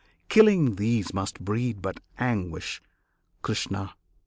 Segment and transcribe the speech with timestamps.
[0.29, 2.81] Killing these Must breed but anguish,
[3.43, 3.93] Krishna!